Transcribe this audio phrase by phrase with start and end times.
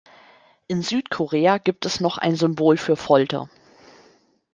[0.65, 3.49] In Südkorea gibt es noch ein Symbol für Folter.